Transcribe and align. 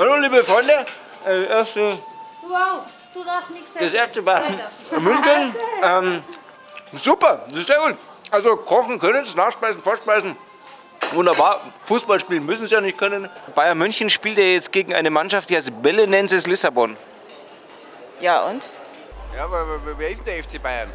Hallo 0.00 0.16
liebe 0.16 0.42
Freunde, 0.42 0.86
äh, 1.26 1.44
erste, 1.44 1.90
Du 2.40 2.54
auch. 2.54 2.84
Du 3.12 3.22
darfst 3.22 3.50
nichts 3.50 3.68
das 3.78 3.92
erste 3.92 4.22
bei 4.22 4.40
München. 4.98 5.54
Ähm, 5.82 6.22
super, 6.94 7.44
das 7.48 7.58
ist 7.58 7.66
sehr 7.66 7.76
gut. 7.76 7.98
Also 8.30 8.56
kochen 8.56 8.98
können 8.98 9.20
es, 9.20 9.36
Nachspeisen, 9.36 9.82
Vorspeisen. 9.82 10.36
Wunderbar. 11.12 11.60
Fußball 11.84 12.18
spielen 12.18 12.46
müssen 12.46 12.66
sie 12.66 12.74
ja 12.74 12.80
nicht 12.80 12.96
können. 12.96 13.28
Bayern 13.54 13.76
München 13.76 14.08
spielt 14.08 14.38
ja 14.38 14.44
jetzt 14.44 14.72
gegen 14.72 14.94
eine 14.94 15.10
Mannschaft, 15.10 15.50
die 15.50 15.56
heißt 15.56 15.82
Belenenses 15.82 16.46
Lissabon. 16.46 16.96
Ja, 18.20 18.48
und? 18.48 18.70
Ja, 19.36 19.44
aber 19.44 19.58
aber 19.58 19.98
wer 19.98 20.08
ist 20.08 20.26
denn 20.26 20.34
der 20.34 20.42
FC 20.42 20.62
Bayern? 20.62 20.88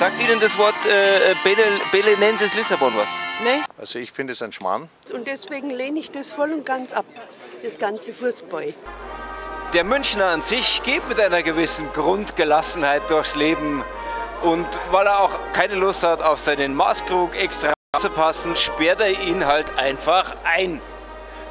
Sagt 0.00 0.18
Ihnen 0.18 0.40
das 0.40 0.56
Wort 0.56 0.86
äh, 0.86 1.34
Bele- 1.44 1.78
Belenenses 1.92 2.54
Lissabon 2.54 2.96
was? 2.96 3.06
Nee? 3.44 3.60
Also 3.76 3.98
ich 3.98 4.10
finde 4.12 4.32
es 4.32 4.40
ein 4.40 4.50
Schmarrn. 4.50 4.88
Und 5.12 5.26
deswegen 5.26 5.68
lehne 5.68 6.00
ich 6.00 6.10
das 6.10 6.30
voll 6.30 6.54
und 6.54 6.64
ganz 6.64 6.94
ab, 6.94 7.04
das 7.62 7.78
ganze 7.78 8.14
Fußball. 8.14 8.72
Der 9.74 9.84
Münchner 9.84 10.28
an 10.28 10.40
sich 10.40 10.82
geht 10.84 11.06
mit 11.06 11.20
einer 11.20 11.42
gewissen 11.42 11.92
Grundgelassenheit 11.92 13.10
durchs 13.10 13.36
Leben. 13.36 13.84
Und 14.40 14.66
weil 14.90 15.06
er 15.06 15.20
auch 15.20 15.38
keine 15.52 15.74
Lust 15.74 16.02
hat, 16.02 16.22
auf 16.22 16.38
seinen 16.38 16.74
Maßkrug 16.74 17.34
extra 17.36 17.74
zu 17.98 18.08
passen, 18.08 18.56
sperrt 18.56 19.02
er 19.02 19.10
ihn 19.10 19.44
halt 19.44 19.76
einfach 19.76 20.34
ein. 20.44 20.80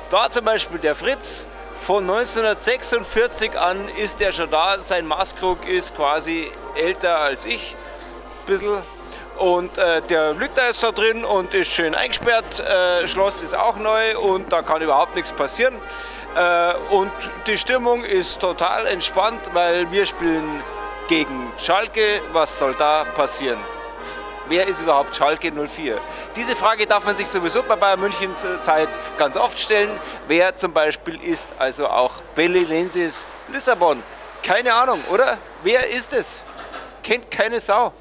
Da 0.10 0.28
zum 0.32 0.46
Beispiel 0.46 0.80
der 0.80 0.96
Fritz. 0.96 1.48
Von 1.84 2.10
1946 2.10 3.56
an 3.56 3.90
ist 3.90 4.20
er 4.22 4.32
schon 4.32 4.50
da. 4.50 4.80
Sein 4.80 5.06
Maßkrug 5.06 5.68
ist 5.68 5.96
quasi 5.96 6.52
älter 6.76 7.20
als 7.20 7.46
ich. 7.46 7.76
Bisschen. 8.50 8.82
Und 9.38 9.78
äh, 9.78 10.02
der 10.02 10.34
da 10.34 10.68
jetzt 10.68 10.82
da 10.82 10.92
drin 10.92 11.24
und 11.24 11.54
ist 11.54 11.72
schön 11.72 11.94
eingesperrt. 11.94 12.60
Äh, 12.60 13.06
Schloss 13.06 13.44
ist 13.44 13.56
auch 13.56 13.76
neu 13.76 14.18
und 14.18 14.52
da 14.52 14.64
kann 14.64 14.82
überhaupt 14.82 15.14
nichts 15.14 15.32
passieren. 15.32 15.76
Äh, 16.36 16.74
und 16.90 17.12
die 17.46 17.60
Stimmung 17.60 18.04
ist 18.04 18.40
total 18.40 18.88
entspannt, 18.88 19.44
weil 19.54 19.92
wir 19.92 20.04
spielen 20.04 20.64
gegen 21.10 21.54
Schalke. 21.58 22.22
Was 22.34 22.58
soll 22.58 22.74
da 22.80 23.06
passieren? 23.14 23.60
Wer 24.48 24.68
ist 24.68 24.82
überhaupt 24.82 25.16
Schalke 25.16 25.52
04? 25.52 26.00
Diese 26.36 26.56
Frage 26.56 26.88
darf 26.88 27.06
man 27.06 27.16
sich 27.16 27.28
sowieso 27.28 27.62
bei 27.62 27.76
Bayern 27.76 28.00
München 28.00 28.36
zur 28.36 28.60
Zeit 28.64 28.90
ganz 29.20 29.38
oft 29.38 29.60
stellen. 29.60 29.92
Wer 30.28 30.56
zum 30.56 30.74
Beispiel 30.74 31.22
ist 31.24 31.54
also 31.60 31.88
auch 31.88 32.14
Belenenses 32.34 33.28
Lissabon? 33.50 34.02
Keine 34.42 34.74
Ahnung, 34.74 35.04
oder? 35.12 35.38
Wer 35.62 35.88
ist 35.90 36.14
es? 36.14 36.42
Kennt 37.04 37.30
keine 37.30 37.60
Sau. 37.60 37.94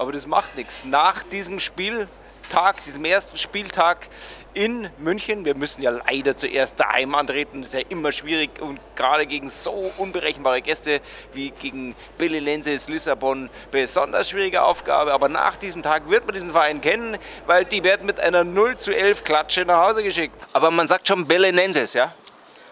Aber 0.00 0.12
das 0.12 0.26
macht 0.26 0.56
nichts. 0.56 0.86
Nach 0.86 1.22
diesem 1.24 1.60
Spieltag, 1.60 2.82
diesem 2.86 3.04
ersten 3.04 3.36
Spieltag 3.36 4.08
in 4.54 4.88
München, 4.96 5.44
wir 5.44 5.54
müssen 5.54 5.82
ja 5.82 5.90
leider 5.90 6.34
zuerst 6.34 6.80
daheim 6.80 7.14
antreten, 7.14 7.60
das 7.60 7.74
ist 7.74 7.74
ja 7.74 7.86
immer 7.90 8.10
schwierig 8.10 8.62
und 8.62 8.80
gerade 8.96 9.26
gegen 9.26 9.50
so 9.50 9.92
unberechenbare 9.98 10.62
Gäste 10.62 11.02
wie 11.34 11.50
gegen 11.50 11.94
Belenenses 12.16 12.88
Lissabon 12.88 13.50
besonders 13.72 14.30
schwierige 14.30 14.62
Aufgabe. 14.62 15.12
Aber 15.12 15.28
nach 15.28 15.58
diesem 15.58 15.82
Tag 15.82 16.08
wird 16.08 16.24
man 16.24 16.32
diesen 16.32 16.52
Verein 16.52 16.80
kennen, 16.80 17.18
weil 17.44 17.66
die 17.66 17.84
werden 17.84 18.06
mit 18.06 18.20
einer 18.20 18.42
0 18.42 18.78
zu 18.78 18.96
11 18.96 19.22
Klatsche 19.24 19.66
nach 19.66 19.86
Hause 19.86 20.02
geschickt. 20.02 20.46
Aber 20.54 20.70
man 20.70 20.88
sagt 20.88 21.08
schon 21.08 21.26
Belenenses, 21.26 21.92
ja? 21.92 22.14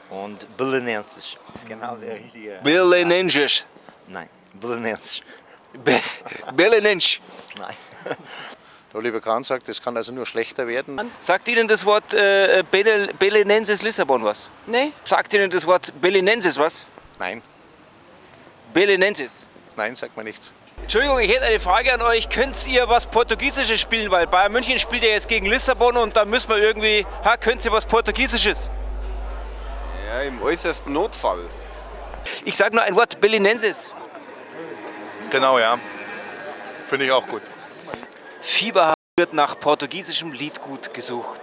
Und 0.08 0.56
Belenensisch 0.56 1.36
ist 1.54 1.68
genau 1.68 1.94
der 1.96 2.14
richtige. 2.14 2.58
Belenenses. 2.62 3.66
Nein, 4.06 4.30
Belenensisch. 4.54 5.20
Be 5.72 6.00
Belenensch. 6.54 7.20
Nein. 7.58 7.74
Der 8.92 8.98
Oliver 9.00 9.20
Kahn 9.20 9.44
sagt, 9.44 9.68
es 9.68 9.82
kann 9.82 9.96
also 9.98 10.12
nur 10.12 10.24
schlechter 10.24 10.66
werden. 10.66 10.98
Sagt 11.20 11.46
Ihnen 11.48 11.68
das 11.68 11.84
Wort 11.84 12.14
äh, 12.14 12.64
Bele- 12.70 13.12
Belenenses 13.18 13.82
Lissabon 13.82 14.24
was? 14.24 14.48
Nee? 14.66 14.92
Sagt 15.04 15.34
Ihnen 15.34 15.50
das 15.50 15.66
Wort 15.66 15.92
Belenenses 16.00 16.56
was? 16.58 16.86
Nein, 17.18 17.42
Belenenses. 18.72 19.44
nein, 19.76 19.94
sagt 19.94 20.16
man 20.16 20.24
nichts. 20.24 20.52
Entschuldigung, 20.80 21.18
ich 21.18 21.30
hätte 21.30 21.44
eine 21.44 21.60
Frage 21.60 21.92
an 21.92 22.00
euch. 22.00 22.28
Könnt 22.30 22.66
ihr 22.66 22.88
was 22.88 23.06
Portugiesisches 23.08 23.78
spielen? 23.80 24.10
Weil 24.10 24.26
Bayern 24.26 24.52
München 24.52 24.78
spielt 24.78 25.02
ja 25.02 25.10
jetzt 25.10 25.28
gegen 25.28 25.46
Lissabon 25.46 25.96
und 25.96 26.16
da 26.16 26.24
müssen 26.24 26.48
wir 26.48 26.58
irgendwie. 26.58 27.04
Ha, 27.24 27.36
könnt 27.36 27.62
ihr 27.64 27.72
was 27.72 27.84
Portugiesisches? 27.84 28.70
Ja, 30.06 30.22
im 30.22 30.40
äußersten 30.40 30.92
Notfall. 30.92 31.44
Ich 32.44 32.56
sage 32.56 32.74
nur 32.76 32.84
ein 32.84 32.94
Wort: 32.96 33.20
Belenenses. 33.20 33.92
Genau, 35.30 35.58
ja. 35.58 35.78
Finde 36.86 37.04
ich 37.04 37.12
auch 37.12 37.26
gut. 37.26 37.42
Fieber 38.40 38.94
wird 39.18 39.34
nach 39.34 39.58
portugiesischem 39.58 40.32
Liedgut 40.32 40.94
gesucht. 40.94 41.40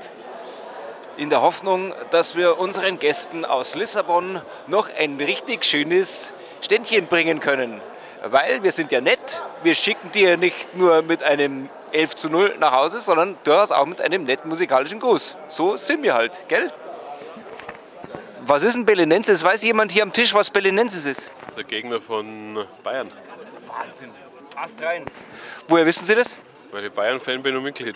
In 1.18 1.30
der 1.30 1.42
Hoffnung, 1.42 1.94
dass 2.10 2.36
wir 2.36 2.58
unseren 2.58 2.98
Gästen 2.98 3.46
aus 3.46 3.76
Lissabon 3.76 4.42
noch 4.68 4.90
ein 4.98 5.18
richtig 5.18 5.64
schönes 5.66 6.34
Ständchen 6.62 7.08
bringen 7.08 7.40
können. 7.40 7.80
Weil 8.24 8.64
wir 8.64 8.72
sind 8.72 8.92
ja 8.92 9.02
nett, 9.02 9.44
wir 9.62 9.76
schicken 9.76 10.12
dir 10.12 10.36
nicht 10.36 10.76
nur 10.76 11.04
mit 11.04 11.22
einem 11.22 11.70
11 11.92 12.16
zu 12.16 12.30
0 12.30 12.56
nach 12.60 12.72
Hause, 12.72 13.00
sondern 13.00 13.38
durchaus 13.44 13.72
auch 13.72 13.86
mit 13.86 14.02
einem 14.02 14.24
netten 14.24 14.50
musikalischen 14.50 15.00
Gruß. 15.00 15.38
So 15.48 15.78
sind 15.78 16.02
wir 16.02 16.16
halt, 16.16 16.46
gell? 16.48 16.72
Was 18.42 18.64
ist 18.64 18.76
ein 18.76 18.86
Belenenses? 18.86 19.44
Weiß 19.44 19.64
jemand 19.64 19.92
hier 19.92 20.04
am 20.04 20.12
Tisch, 20.12 20.34
was 20.34 20.50
Belenenses 20.50 21.06
ist? 21.06 21.30
Der 21.56 21.64
Gegner 21.64 22.02
von 22.02 22.66
Bayern. 22.84 23.12
Wahnsinn. 23.86 24.12
Ast 24.56 24.82
rein. 24.82 25.06
Woher 25.68 25.86
wissen 25.86 26.06
Sie 26.06 26.16
das? 26.16 26.36
Weil 26.72 26.86
ich 26.86 26.92
Bayern-Fan 26.92 27.42
bin 27.44 27.56
und 27.56 27.64
Mitglied. 27.64 27.96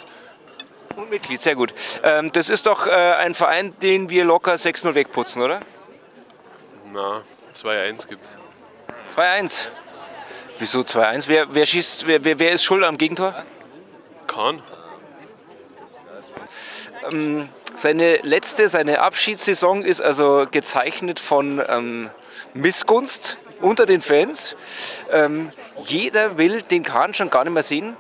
Und 0.96 1.10
Mitglied, 1.10 1.42
sehr 1.42 1.56
gut. 1.56 1.74
Ähm, 2.04 2.32
das 2.32 2.50
ist 2.50 2.66
doch 2.66 2.86
äh, 2.86 2.90
ein 2.90 3.34
Verein, 3.34 3.78
den 3.80 4.10
wir 4.10 4.26
locker 4.26 4.54
6-0 4.54 4.94
wegputzen, 4.94 5.42
oder? 5.42 5.62
Na, 6.92 7.22
2-1 7.54 8.08
gibt's. 8.08 8.38
2-1. 9.16 9.68
Wieso 10.58 10.82
2-1? 10.82 11.28
Wer, 11.28 11.54
wer 11.54 11.66
schießt, 11.66 12.08
wer, 12.08 12.24
wer, 12.24 12.40
wer 12.40 12.52
ist 12.52 12.64
schuld 12.64 12.84
am 12.84 12.98
Gegentor? 12.98 13.46
Kahn? 14.28 14.62
Seine 17.76 18.18
letzte, 18.18 18.68
seine 18.68 19.00
Abschiedssaison 19.00 19.86
ist 19.86 20.02
also 20.02 20.46
gezeichnet 20.52 21.20
von 21.20 21.64
ähm, 21.68 22.10
Missgunst 22.54 23.38
unter 23.62 23.86
den 23.86 24.02
Fans. 24.02 24.56
Ähm, 25.12 25.52
jeder 25.86 26.38
will 26.38 26.62
den 26.62 26.84
Kahn 26.84 27.14
schon 27.14 27.30
gar 27.30 27.44
nicht 27.44 27.54
mehr 27.54 27.64
sehen. 27.64 27.96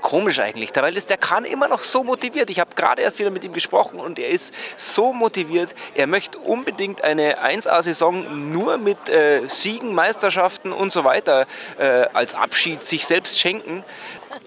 Komisch 0.00 0.40
eigentlich, 0.40 0.70
weil 0.74 0.96
ist 0.96 1.10
der 1.10 1.16
Kahn 1.16 1.44
immer 1.44 1.68
noch 1.68 1.82
so 1.82 2.02
motiviert. 2.02 2.50
Ich 2.50 2.58
habe 2.58 2.74
gerade 2.74 3.02
erst 3.02 3.20
wieder 3.20 3.30
mit 3.30 3.44
ihm 3.44 3.52
gesprochen 3.52 4.00
und 4.00 4.18
er 4.18 4.30
ist 4.30 4.52
so 4.76 5.12
motiviert. 5.12 5.76
Er 5.94 6.08
möchte 6.08 6.38
unbedingt 6.38 7.04
eine 7.04 7.40
1A-Saison 7.40 8.50
nur 8.50 8.78
mit 8.78 9.08
äh, 9.08 9.46
Siegen, 9.46 9.94
Meisterschaften 9.94 10.72
und 10.72 10.92
so 10.92 11.04
weiter 11.04 11.46
äh, 11.78 11.84
als 12.12 12.34
Abschied 12.34 12.82
sich 12.82 13.06
selbst 13.06 13.38
schenken. 13.38 13.84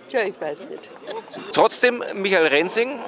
Tja, 0.10 0.24
ich 0.24 0.40
weiß 0.40 0.70
nicht. 0.70 0.90
Trotzdem, 1.54 2.04
Michael 2.14 2.48
Rensing 2.48 3.00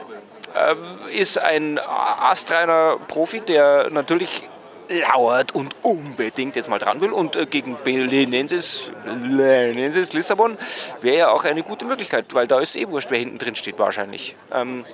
ähm, 0.55 0.99
ist 1.13 1.37
ein 1.37 1.77
astreiner 1.79 2.97
Profi, 3.09 3.41
der 3.41 3.89
natürlich 3.89 4.49
lauert 4.89 5.53
und 5.53 5.75
unbedingt 5.83 6.55
jetzt 6.55 6.69
mal 6.69 6.79
dran 6.79 7.01
will. 7.01 7.11
Und 7.11 7.35
äh, 7.35 7.45
gegen 7.45 7.77
Belenenses, 7.83 8.91
Belenenses 9.05 10.13
Lissabon 10.13 10.57
wäre 11.01 11.17
ja 11.17 11.29
auch 11.29 11.43
eine 11.43 11.63
gute 11.63 11.85
Möglichkeit, 11.85 12.33
weil 12.33 12.47
da 12.47 12.59
ist 12.59 12.75
eh 12.75 12.87
wurscht, 12.87 13.11
wer 13.11 13.19
hinten 13.19 13.37
drin 13.37 13.55
steht 13.55 13.79
wahrscheinlich. 13.79 14.35
Ähm, 14.53 14.85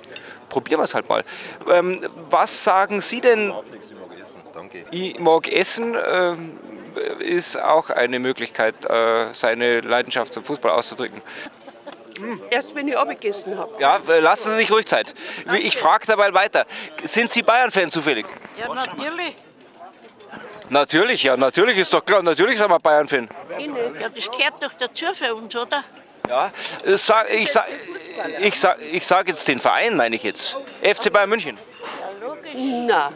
probieren 0.48 0.80
wir 0.80 0.84
es 0.84 0.94
halt 0.94 1.08
mal. 1.08 1.24
Ähm, 1.70 2.00
was 2.30 2.64
sagen 2.64 3.00
Sie 3.00 3.20
denn? 3.20 3.52
Ich 4.90 5.18
mag 5.18 5.48
Essen. 5.48 5.96
Ähm, 6.06 6.58
ist 7.18 7.60
auch 7.60 7.90
eine 7.90 8.18
Möglichkeit, 8.20 8.74
äh, 8.88 9.26
seine 9.32 9.80
Leidenschaft 9.80 10.32
zum 10.32 10.44
Fußball 10.44 10.70
auszudrücken. 10.70 11.20
Erst 12.50 12.74
wenn 12.74 12.86
ich 12.86 12.96
abgegessen 12.96 13.58
habe. 13.58 13.72
Ja, 13.80 14.00
äh, 14.08 14.20
lassen 14.20 14.52
Sie 14.52 14.58
sich 14.58 14.70
ruhig 14.70 14.86
Zeit. 14.86 15.14
Ich 15.58 15.76
frage 15.76 16.06
dabei 16.06 16.32
weiter. 16.32 16.66
Sind 17.02 17.30
Sie 17.30 17.42
Bayern-Fan 17.42 17.90
zufällig? 17.90 18.26
Ja, 18.56 18.72
natürlich. 18.72 19.34
Natürlich, 20.70 21.22
ja, 21.22 21.36
natürlich 21.36 21.76
ist 21.76 21.92
doch 21.92 22.04
klar. 22.04 22.22
Natürlich 22.22 22.58
sind 22.58 22.70
wir 22.70 22.78
Bayern-Fan. 22.78 23.28
Ja, 24.00 24.08
das 24.08 24.30
gehört 24.30 24.62
doch 24.62 24.72
dazu 24.78 25.06
für 25.14 25.34
uns, 25.34 25.54
oder? 25.54 25.84
Ja, 26.28 26.50
äh, 26.84 26.96
sag, 26.96 27.30
ich 27.30 27.52
sage 27.52 27.68
ich 28.40 28.58
sag, 28.58 28.80
ich 28.80 29.06
sag 29.06 29.28
jetzt 29.28 29.46
den 29.46 29.58
Verein, 29.58 29.96
meine 29.96 30.16
ich 30.16 30.22
jetzt. 30.22 30.56
FC 30.82 31.12
Bayern 31.12 31.28
München. 31.28 31.58
Ja, 32.00 32.26
logisch. 32.26 32.52
Na, 32.54 33.12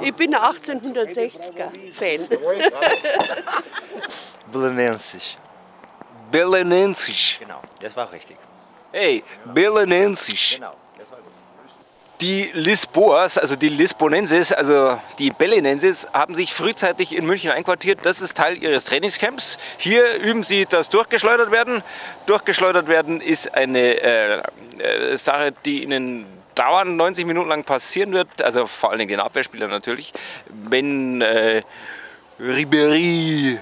ich 0.00 0.14
bin 0.14 0.34
ein 0.34 0.40
1860er-Fan. 0.40 2.28
Belenensisch. 4.52 5.36
Belenensisch. 6.30 7.38
Genau, 7.40 7.60
das 7.80 7.94
war 7.96 8.10
richtig. 8.10 8.38
Hey, 8.92 9.22
Belenensisch. 9.44 10.56
Genau. 10.56 10.74
Die 12.22 12.50
Lisboas, 12.52 13.36
also 13.36 13.56
die 13.56 13.68
Lisbonenses, 13.68 14.52
also 14.52 14.96
die 15.18 15.30
Belenenses, 15.30 16.06
haben 16.12 16.36
sich 16.36 16.54
frühzeitig 16.54 17.16
in 17.16 17.26
München 17.26 17.50
einquartiert. 17.50 18.06
Das 18.06 18.20
ist 18.20 18.36
Teil 18.36 18.62
ihres 18.62 18.84
Trainingscamps. 18.84 19.58
Hier 19.76 20.20
üben 20.22 20.44
sie 20.44 20.64
das 20.64 20.88
Durchgeschleudert 20.88 21.50
werden. 21.50 21.82
Durchgeschleudert 22.26 22.86
werden 22.86 23.20
ist 23.20 23.52
eine 23.52 24.00
äh, 24.00 24.42
äh, 24.78 25.16
Sache, 25.16 25.52
die 25.66 25.82
ihnen 25.82 26.24
dauernd 26.54 26.96
90 26.96 27.26
Minuten 27.26 27.48
lang 27.48 27.64
passieren 27.64 28.12
wird. 28.12 28.40
Also 28.40 28.66
vor 28.66 28.90
allen 28.90 29.00
Dingen 29.00 29.10
den 29.10 29.20
Abwehrspielern 29.20 29.70
natürlich. 29.70 30.12
Wenn 30.48 31.22
äh, 31.22 31.62
Ribery 32.38 33.58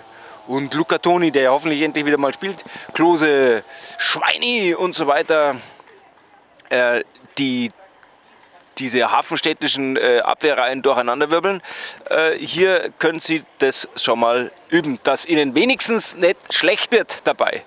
und 0.48 0.74
Luca 0.74 0.98
Toni, 0.98 1.30
der 1.30 1.44
ja 1.44 1.50
hoffentlich 1.52 1.80
endlich 1.80 2.04
wieder 2.04 2.18
mal 2.18 2.34
spielt, 2.34 2.66
Klose, 2.92 3.64
Schweini 3.96 4.74
und 4.74 4.94
so 4.94 5.06
weiter, 5.06 5.56
äh, 6.68 7.04
die 7.38 7.70
diese 8.80 9.12
hafenstädtischen 9.12 9.96
äh, 9.96 10.18
Abwehrreihen 10.20 10.82
durcheinanderwirbeln. 10.82 11.62
Äh, 12.08 12.32
hier 12.38 12.90
können 12.98 13.20
Sie 13.20 13.44
das 13.58 13.88
schon 13.96 14.18
mal 14.18 14.50
üben, 14.70 14.98
dass 15.02 15.26
Ihnen 15.26 15.54
wenigstens 15.54 16.16
nicht 16.16 16.52
schlecht 16.52 16.92
wird 16.92 17.26
dabei. 17.26 17.62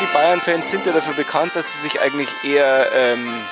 Die 0.00 0.06
Bayern-Fans 0.14 0.70
sind 0.70 0.86
ja 0.86 0.92
dafür 0.92 1.14
bekannt, 1.14 1.54
dass 1.54 1.74
sie 1.74 1.80
sich 1.82 2.00
eigentlich 2.00 2.30
eher 2.42 2.90
ähm, 2.92 3.44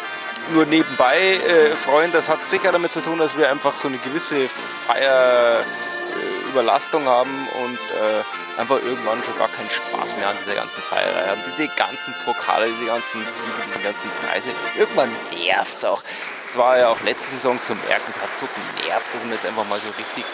nur 0.52 0.66
nebenbei 0.66 1.34
äh, 1.34 1.76
freuen. 1.76 2.10
Das 2.12 2.28
hat 2.28 2.46
sicher 2.46 2.72
damit 2.72 2.92
zu 2.92 3.00
tun, 3.00 3.18
dass 3.18 3.36
wir 3.36 3.50
einfach 3.50 3.74
so 3.74 3.88
eine 3.88 3.98
gewisse 3.98 4.48
Feierüberlastung 4.86 7.04
haben 7.04 7.48
und 7.62 7.76
äh, 7.76 8.22
einfach 8.58 8.82
irgendwann 8.82 9.22
schon 9.22 9.38
gar 9.38 9.48
keinen 9.48 9.70
Spaß 9.70 10.16
mehr 10.16 10.28
an 10.28 10.36
dieser 10.40 10.56
ganzen 10.56 10.82
Feierei 10.82 11.28
haben. 11.28 11.40
Diese 11.46 11.68
ganzen 11.68 12.12
Pokale, 12.24 12.66
diese 12.66 12.86
ganzen 12.86 13.20
Siege, 13.20 13.52
diese 13.66 13.84
ganzen 13.84 14.10
Preise. 14.10 14.50
Irgendwann 14.76 15.12
nervt 15.32 15.76
es 15.76 15.84
auch. 15.84 16.02
Es 16.44 16.56
war 16.56 16.78
ja 16.78 16.88
auch 16.88 17.00
letzte 17.02 17.30
Saison 17.36 17.60
zu 17.60 17.74
merken, 17.74 18.04
es 18.08 18.20
hat 18.20 18.34
so 18.36 18.46
genervt, 18.76 19.06
dass 19.14 19.24
wir 19.24 19.32
jetzt 19.32 19.46
einfach 19.46 19.66
mal 19.68 19.78
so 19.78 19.88
richtig 19.96 20.24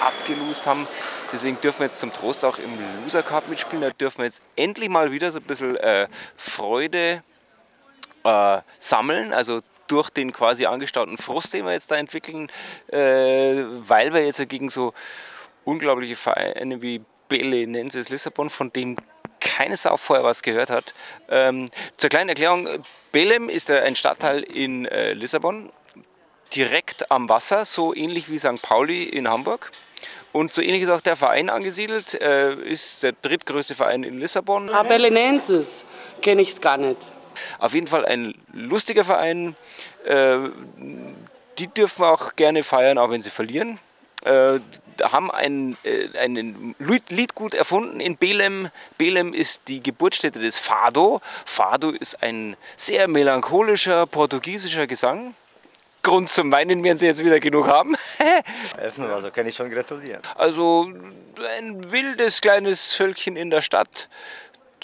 abgelost 0.00 0.64
haben. 0.66 0.86
Deswegen 1.32 1.60
dürfen 1.60 1.80
wir 1.80 1.86
jetzt 1.86 1.98
zum 1.98 2.12
Trost 2.12 2.44
auch 2.44 2.58
im 2.58 2.78
Loser 3.02 3.22
Cup 3.22 3.48
mitspielen. 3.48 3.82
Da 3.82 3.90
dürfen 3.90 4.18
wir 4.18 4.26
jetzt 4.26 4.42
endlich 4.54 4.88
mal 4.88 5.10
wieder 5.10 5.32
so 5.32 5.38
ein 5.38 5.44
bisschen 5.44 5.76
äh, 5.76 6.06
Freude 6.36 7.22
äh, 8.22 8.58
sammeln, 8.78 9.32
also 9.32 9.60
durch 9.88 10.10
den 10.10 10.32
quasi 10.32 10.66
angestauten 10.66 11.18
Frust, 11.18 11.52
den 11.52 11.64
wir 11.64 11.72
jetzt 11.72 11.90
da 11.90 11.96
entwickeln, 11.96 12.50
äh, 12.88 13.64
weil 13.88 14.14
wir 14.14 14.24
jetzt 14.24 14.46
gegen 14.48 14.70
so 14.70 14.94
unglaubliche 15.64 16.16
Vereine 16.16 16.80
wie 16.82 17.02
Belenenses 17.32 18.10
Lissabon, 18.10 18.50
von 18.50 18.72
dem 18.72 18.96
keine 19.40 19.76
Sau 19.76 19.96
vorher 19.96 20.24
was 20.24 20.42
gehört 20.42 20.70
hat. 20.70 20.94
Ähm, 21.28 21.68
zur 21.96 22.10
kleinen 22.10 22.28
Erklärung, 22.28 22.68
Belem 23.10 23.48
ist 23.48 23.70
äh, 23.70 23.80
ein 23.80 23.96
Stadtteil 23.96 24.42
in 24.42 24.84
äh, 24.86 25.14
Lissabon, 25.14 25.70
direkt 26.54 27.10
am 27.10 27.28
Wasser, 27.28 27.64
so 27.64 27.94
ähnlich 27.94 28.30
wie 28.30 28.38
St. 28.38 28.60
Pauli 28.60 29.04
in 29.04 29.28
Hamburg. 29.28 29.70
Und 30.32 30.52
so 30.52 30.62
ähnlich 30.62 30.82
ist 30.82 30.90
auch 30.90 31.00
der 31.00 31.16
Verein 31.16 31.50
angesiedelt, 31.50 32.20
äh, 32.20 32.54
ist 32.54 33.02
der 33.02 33.12
drittgrößte 33.20 33.74
Verein 33.74 34.02
in 34.02 34.18
Lissabon. 34.18 34.68
Ah, 34.70 34.82
Belenenses 34.82 35.84
kenne 36.20 36.42
ich 36.42 36.50
es 36.50 36.60
gar 36.60 36.76
nicht. 36.76 36.98
Auf 37.58 37.74
jeden 37.74 37.86
Fall 37.86 38.04
ein 38.04 38.34
lustiger 38.52 39.04
Verein. 39.04 39.56
Äh, 40.04 40.50
die 41.58 41.66
dürfen 41.68 42.04
auch 42.04 42.36
gerne 42.36 42.62
feiern, 42.62 42.98
auch 42.98 43.10
wenn 43.10 43.22
sie 43.22 43.30
verlieren. 43.30 43.78
Äh, 44.24 44.60
haben 45.02 45.30
ein, 45.30 45.76
äh, 45.82 46.16
einen 46.18 46.76
Lied- 46.78 47.10
Liedgut 47.10 47.54
erfunden 47.54 47.98
in 47.98 48.16
Belem. 48.16 48.70
Belem 48.98 49.34
ist 49.34 49.62
die 49.68 49.82
Geburtsstätte 49.82 50.38
des 50.38 50.58
Fado. 50.58 51.20
Fado 51.44 51.90
ist 51.90 52.22
ein 52.22 52.56
sehr 52.76 53.08
melancholischer 53.08 54.06
portugiesischer 54.06 54.86
Gesang. 54.86 55.34
Grund 56.02 56.28
zum 56.28 56.50
Weinen 56.50 56.82
werden 56.82 56.98
sie 56.98 57.06
jetzt 57.06 57.24
wieder 57.24 57.38
genug 57.40 57.66
haben. 57.68 57.96
Öffnen, 58.78 59.10
also 59.10 59.30
kann 59.30 59.46
ich 59.46 59.54
schon 59.54 59.70
gratulieren. 59.70 60.20
Also 60.34 60.90
ein 61.58 61.92
wildes 61.92 62.40
kleines 62.40 62.92
Völkchen 62.94 63.36
in 63.36 63.50
der 63.50 63.62
Stadt, 63.62 64.08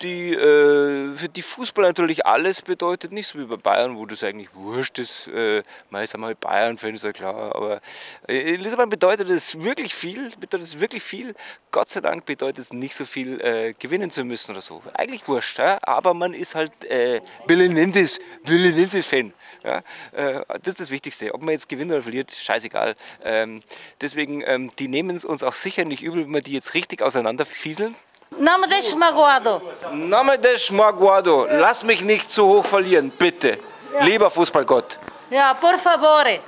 die 0.02 0.32
äh, 0.32 1.14
für 1.14 1.28
die 1.28 1.42
Fußball 1.42 1.84
natürlich 1.84 2.26
alles 2.26 2.62
bedeutet, 2.62 3.12
nicht 3.12 3.26
so 3.26 3.38
wie 3.38 3.44
bei 3.44 3.56
Bayern, 3.56 3.96
wo 3.96 4.06
das 4.06 4.24
eigentlich 4.24 4.48
wurscht 4.54 4.98
ist. 4.98 5.28
Äh, 5.28 5.62
man 5.90 6.04
ist 6.04 6.14
einmal 6.14 6.34
Bayern-Fan, 6.34 6.94
ist 6.94 7.04
ja 7.04 7.12
klar, 7.12 7.54
aber 7.54 7.80
äh, 8.28 8.54
in 8.54 8.60
Lissabon 8.60 8.90
bedeutet 8.90 9.30
es 9.30 9.62
wirklich 9.62 9.94
viel, 9.94 10.30
bedeutet 10.38 10.68
es 10.68 10.80
wirklich 10.80 11.02
viel. 11.02 11.34
Gott 11.70 11.88
sei 11.88 12.00
Dank 12.00 12.24
bedeutet 12.24 12.58
es 12.58 12.72
nicht 12.72 12.94
so 12.94 13.04
viel, 13.04 13.40
äh, 13.40 13.74
gewinnen 13.78 14.10
zu 14.10 14.24
müssen 14.24 14.52
oder 14.52 14.60
so. 14.60 14.82
Eigentlich 14.94 15.26
wurscht, 15.28 15.58
ja? 15.58 15.78
aber 15.82 16.14
man 16.14 16.34
ist 16.34 16.54
halt 16.54 16.72
äh, 16.84 17.20
Belenenses, 17.46 18.20
Belenenses-Fan. 18.44 19.32
Ja? 19.64 19.82
Äh, 20.12 20.44
das 20.62 20.68
ist 20.68 20.80
das 20.80 20.90
Wichtigste. 20.90 21.34
Ob 21.34 21.42
man 21.42 21.52
jetzt 21.52 21.68
gewinnt 21.68 21.90
oder 21.90 22.02
verliert, 22.02 22.30
scheißegal. 22.32 22.94
Ähm, 23.24 23.62
deswegen, 24.00 24.42
ähm, 24.46 24.72
die 24.78 24.88
nehmen 24.88 25.16
es 25.16 25.24
uns 25.24 25.42
auch 25.42 25.54
sicher 25.54 25.84
nicht 25.84 26.02
übel, 26.02 26.24
wenn 26.24 26.34
wir 26.34 26.42
die 26.42 26.52
jetzt 26.52 26.74
richtig 26.74 27.02
auseinanderfieseln. 27.02 27.94
Não 28.36 28.58
me 28.60 28.66
deixes 28.68 28.94
magoado. 28.94 29.60
Name 29.92 30.36
des 30.38 30.70
Maguado, 30.70 31.46
lass 31.50 31.82
mich 31.82 32.02
nicht 32.02 32.30
zu 32.30 32.44
hoch 32.46 32.64
verlieren, 32.66 33.10
bitte. 33.10 33.58
Lieber 34.00 34.30
Fußballgott, 34.30 34.98
Ja, 35.30 35.54
por 35.54 35.78
favore. 35.78 36.40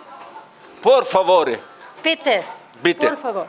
por 0.82 1.04
favore, 1.04 1.58
Bitte. 2.02 2.44
bitte. 2.82 3.08
Por 3.08 3.16
favor. 3.18 3.46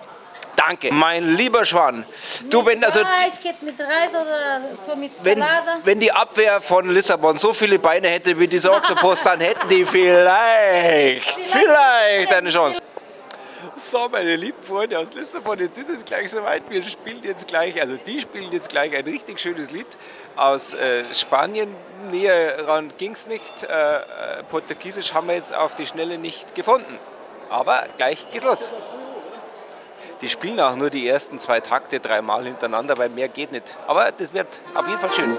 Danke. 0.56 0.92
Mein 0.94 1.36
lieber 1.36 1.66
Schwan, 1.66 2.06
du, 2.50 2.64
wenn, 2.66 2.84
also, 2.84 3.00
Reis, 3.02 3.40
mit 3.62 3.80
Reis 3.80 4.10
oder 4.10 4.62
so 4.88 4.96
mit 4.96 5.12
wenn, 5.24 5.44
wenn 5.84 6.00
die 6.00 6.12
Abwehr 6.12 6.62
von 6.62 6.90
Lissabon 6.94 7.38
so 7.38 7.52
viele 7.54 7.80
Beine 7.80 8.10
hätte 8.10 8.38
wie 8.38 8.48
dieser 8.48 8.76
Oktopus, 8.76 9.24
dann 9.24 9.40
hätten 9.40 9.68
die 9.70 9.84
vielleicht, 9.96 11.40
vielleicht 11.52 12.34
eine 12.34 12.50
Chance. 12.50 12.80
So, 13.76 14.10
meine 14.10 14.36
lieben 14.36 14.62
Freunde 14.62 14.98
aus 14.98 15.14
Lissabon, 15.14 15.60
jetzt 15.60 15.78
ist 15.78 15.90
es 15.90 16.04
gleich 16.04 16.32
soweit. 16.32 16.70
Wir 16.70 16.82
spielen 16.82 17.22
jetzt 17.24 17.48
gleich, 17.48 17.80
also 17.80 17.96
die 17.96 18.20
spielen 18.20 18.52
jetzt 18.52 18.70
gleich 18.70 18.96
ein 18.96 19.04
richtig 19.04 19.40
schönes 19.40 19.72
Lied 19.72 19.88
aus 20.36 20.74
äh, 20.74 21.04
Spanien. 21.14 21.76
Näher 22.10 22.68
ran 22.68 22.92
ging 22.98 23.12
es 23.12 23.28
nicht. 23.28 23.64
Äh, 23.64 23.68
äh, 23.70 24.44
Portugiesisch 24.50 25.14
haben 25.14 25.28
wir 25.28 25.36
jetzt 25.36 25.54
auf 25.54 25.76
die 25.76 25.86
Schnelle 25.86 26.18
nicht 26.18 26.56
gefunden. 26.56 26.98
Aber 27.50 27.86
gleich 27.98 28.26
geht's 28.32 28.46
los. 28.46 28.74
Die 30.22 30.30
spielen 30.30 30.60
auch 30.60 30.76
nur 30.76 30.90
die 30.90 31.08
ersten 31.08 31.38
zwei 31.38 31.60
Takte 31.60 32.00
dreimal 32.00 32.44
hintereinander, 32.46 32.98
weil 32.98 33.10
mehr 33.10 33.28
geht 33.28 33.52
nicht. 33.52 33.78
Aber 33.88 34.12
das 34.12 34.34
wird 34.34 34.60
auf 34.74 34.88
jeden 34.88 35.00
Fall 35.00 35.14
schön. 35.14 35.38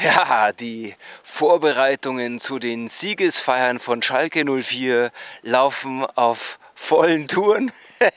Ja, 0.04 0.52
die 0.52 0.94
Vorbereitungen 1.22 2.40
zu 2.40 2.58
den 2.58 2.88
Siegesfeiern 2.88 3.78
von 3.78 4.00
Schalke 4.00 4.44
04 4.44 5.10
laufen 5.42 6.06
auf 6.14 6.58
vollen 6.74 7.26
Touren. 7.26 7.70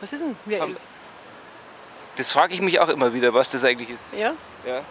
Was 0.00 0.12
ist 0.12 0.20
denn? 0.20 0.36
Wir 0.44 0.68
Das 2.16 2.32
frage 2.32 2.52
ich 2.52 2.60
mich 2.60 2.80
auch 2.80 2.88
immer 2.88 3.14
wieder, 3.14 3.32
was 3.32 3.50
das 3.50 3.64
eigentlich 3.64 3.90
ist. 3.90 4.12
ja? 4.12 4.34
Ja. 4.66 4.82